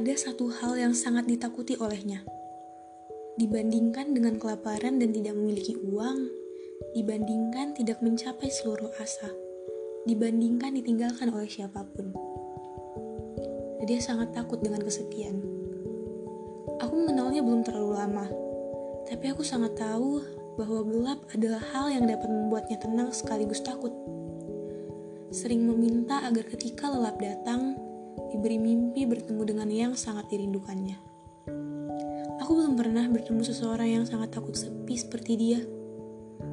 [0.00, 2.24] ada satu hal yang sangat ditakuti olehnya.
[3.36, 6.24] Dibandingkan dengan kelaparan dan tidak memiliki uang,
[6.96, 9.28] dibandingkan tidak mencapai seluruh asa,
[10.08, 12.16] dibandingkan ditinggalkan oleh siapa pun.
[13.84, 15.36] Dia sangat takut dengan kesepian.
[16.80, 18.24] Aku mengenalnya belum terlalu lama,
[19.04, 20.24] tapi aku sangat tahu
[20.56, 23.92] bahwa gelap adalah hal yang dapat membuatnya tenang sekaligus takut.
[25.28, 27.89] Sering meminta agar ketika lelap datang,
[28.28, 31.00] diberi mimpi bertemu dengan yang sangat dirindukannya.
[32.44, 35.60] Aku belum pernah bertemu seseorang yang sangat takut sepi seperti dia.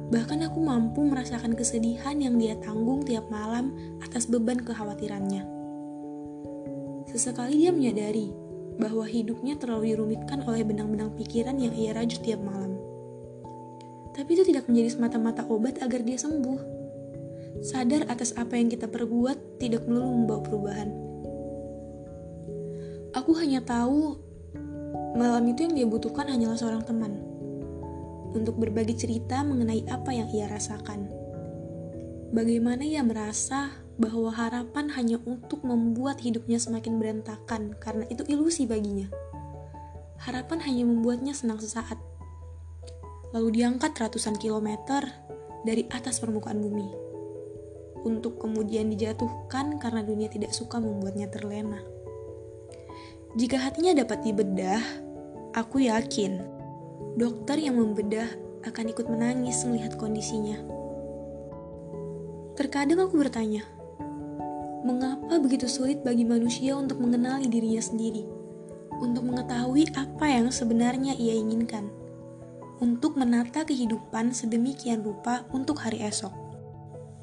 [0.08, 5.44] Bahkan aku mampu merasakan kesedihan yang dia tanggung tiap malam atas beban kekhawatirannya.
[7.08, 8.32] Sesekali dia menyadari
[8.78, 12.76] bahwa hidupnya terlalu dirumitkan oleh benang-benang pikiran yang ia rajut tiap malam.
[14.12, 16.60] Tapi itu tidak menjadi semata-mata obat agar dia sembuh.
[17.64, 21.07] Sadar atas apa yang kita perbuat tidak melulu membawa perubahan.
[23.16, 24.20] Aku hanya tahu
[25.16, 27.16] malam itu yang dia butuhkan hanyalah seorang teman
[28.36, 31.08] untuk berbagi cerita mengenai apa yang ia rasakan.
[32.28, 39.08] Bagaimana ia merasa bahwa harapan hanya untuk membuat hidupnya semakin berantakan karena itu ilusi baginya.
[40.20, 41.96] Harapan hanya membuatnya senang sesaat.
[43.32, 45.08] Lalu diangkat ratusan kilometer
[45.64, 46.88] dari atas permukaan bumi.
[48.04, 51.82] Untuk kemudian dijatuhkan karena dunia tidak suka membuatnya terlena.
[53.38, 54.82] Jika hatinya dapat dibedah,
[55.54, 56.42] aku yakin
[57.14, 58.26] dokter yang membedah
[58.66, 60.58] akan ikut menangis melihat kondisinya.
[62.58, 63.62] Terkadang aku bertanya,
[64.82, 68.26] mengapa begitu sulit bagi manusia untuk mengenali dirinya sendiri,
[68.98, 71.94] untuk mengetahui apa yang sebenarnya ia inginkan,
[72.82, 76.34] untuk menata kehidupan sedemikian rupa untuk hari esok,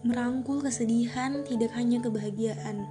[0.07, 2.87] merangkul kesedihan tidak hanya kebahagiaan.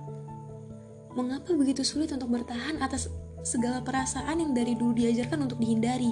[1.15, 3.07] Mengapa begitu sulit untuk bertahan atas
[3.47, 6.11] segala perasaan yang dari dulu diajarkan untuk dihindari?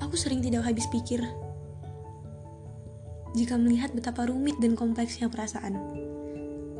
[0.00, 1.20] Aku sering tidak habis pikir
[3.34, 5.74] jika melihat betapa rumit dan kompleksnya perasaan.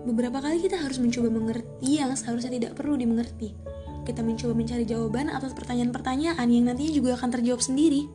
[0.07, 3.53] Beberapa kali kita harus mencoba mengerti yang seharusnya tidak perlu dimengerti.
[4.07, 8.07] Kita mencoba mencari jawaban atas pertanyaan-pertanyaan yang nantinya juga akan terjawab sendiri.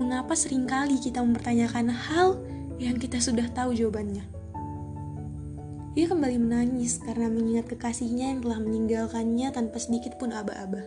[0.00, 2.40] Mengapa sering kali kita mempertanyakan hal
[2.80, 4.35] yang kita sudah tahu jawabannya?
[5.96, 10.84] Ia kembali menangis karena mengingat kekasihnya yang telah meninggalkannya tanpa sedikit pun aba-aba.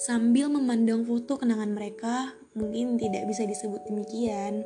[0.00, 4.64] Sambil memandang foto kenangan mereka, mungkin tidak bisa disebut demikian,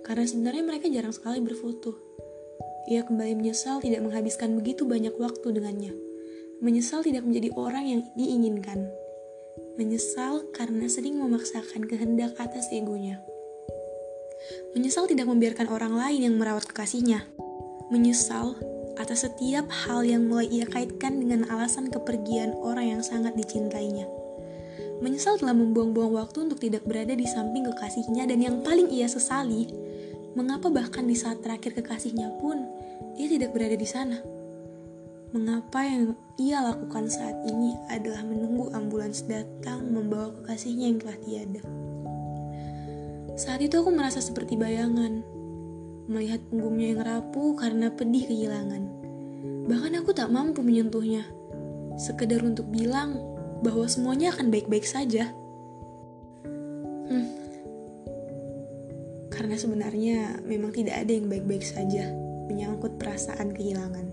[0.00, 1.92] karena sebenarnya mereka jarang sekali berfoto.
[2.88, 5.92] Ia kembali menyesal tidak menghabiskan begitu banyak waktu dengannya.
[6.64, 8.88] Menyesal tidak menjadi orang yang diinginkan.
[9.76, 13.20] Menyesal karena sering memaksakan kehendak atas egonya.
[14.72, 17.28] Menyesal tidak membiarkan orang lain yang merawat kekasihnya.
[17.92, 24.08] Menyesal atas setiap hal yang mulai ia kaitkan dengan alasan kepergian orang yang sangat dicintainya.
[25.00, 29.70] Menyesal telah membuang-buang waktu untuk tidak berada di samping kekasihnya dan yang paling ia sesali,
[30.36, 32.68] mengapa bahkan di saat terakhir kekasihnya pun
[33.16, 34.20] ia tidak berada di sana.
[35.30, 41.62] Mengapa yang ia lakukan saat ini adalah menunggu ambulans datang membawa kekasihnya yang telah tiada.
[43.40, 45.24] Saat itu aku merasa seperti bayangan,
[46.10, 48.82] melihat punggungnya yang rapuh karena pedih kehilangan.
[49.70, 51.22] Bahkan aku tak mampu menyentuhnya,
[51.94, 53.14] sekedar untuk bilang
[53.62, 55.30] bahwa semuanya akan baik-baik saja.
[57.06, 57.30] Hmm.
[59.30, 62.10] Karena sebenarnya memang tidak ada yang baik-baik saja
[62.50, 64.10] menyangkut perasaan kehilangan.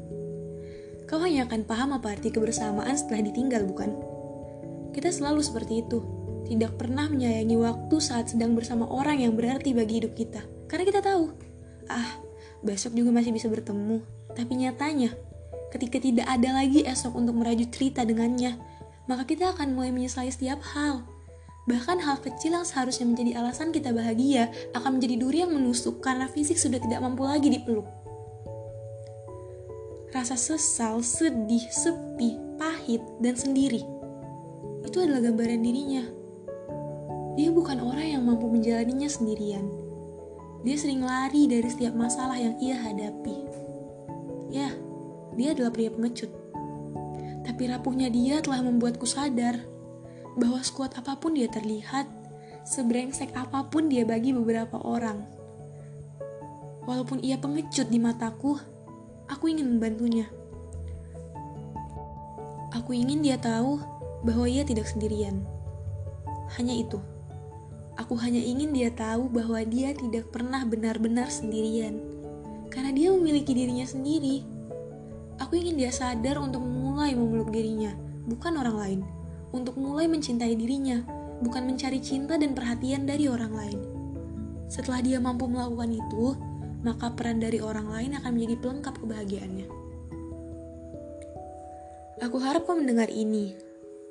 [1.10, 3.98] Kau hanya akan paham apa arti kebersamaan setelah ditinggal, bukan?
[4.94, 6.06] Kita selalu seperti itu,
[6.46, 10.44] tidak pernah menyayangi waktu saat sedang bersama orang yang berarti bagi hidup kita.
[10.68, 11.47] Karena kita tahu,
[11.90, 12.20] ah,
[12.62, 14.04] besok juga masih bisa bertemu.
[14.34, 15.12] Tapi nyatanya,
[15.74, 18.56] ketika tidak ada lagi esok untuk merajut cerita dengannya,
[19.08, 21.08] maka kita akan mulai menyesali setiap hal.
[21.68, 26.32] Bahkan hal kecil yang seharusnya menjadi alasan kita bahagia akan menjadi duri yang menusuk karena
[26.32, 27.84] fisik sudah tidak mampu lagi dipeluk.
[30.16, 33.84] Rasa sesal, sedih, sepi, pahit, dan sendiri.
[34.88, 36.04] Itu adalah gambaran dirinya.
[37.36, 39.68] Dia bukan orang yang mampu menjalaninya sendirian.
[40.66, 43.38] Dia sering lari dari setiap masalah yang ia hadapi.
[44.50, 44.72] Ya,
[45.36, 46.48] dia adalah pria pengecut
[47.48, 49.64] tapi rapuhnya dia telah membuatku sadar
[50.36, 52.06] bahwa sekuat apa pun dia terlihat,
[52.68, 55.24] sebrengsek apa pun dia bagi beberapa orang.
[56.84, 58.60] Walaupun ia pengecut di mataku,
[59.32, 60.28] aku ingin membantunya.
[62.76, 63.80] Aku ingin dia tahu
[64.28, 65.42] bahwa ia tidak sendirian.
[66.60, 67.00] Hanya itu.
[67.98, 71.98] Aku hanya ingin dia tahu bahwa dia tidak pernah benar-benar sendirian.
[72.70, 74.46] Karena dia memiliki dirinya sendiri.
[75.42, 77.94] Aku ingin dia sadar untuk memulai memeluk dirinya,
[78.30, 79.00] bukan orang lain,
[79.54, 81.02] untuk mulai mencintai dirinya,
[81.42, 83.80] bukan mencari cinta dan perhatian dari orang lain.
[84.68, 86.34] Setelah dia mampu melakukan itu,
[86.82, 89.68] maka peran dari orang lain akan menjadi pelengkap kebahagiaannya.
[92.18, 93.54] Aku harap kau mendengar ini.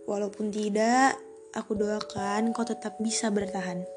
[0.07, 1.19] Walaupun tidak,
[1.57, 3.96] aku doakan kau tetap bisa bertahan.